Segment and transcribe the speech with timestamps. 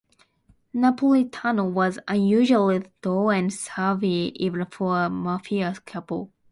[0.73, 6.31] Napolitano was unusually tough and savvy, even for a Mafia capo.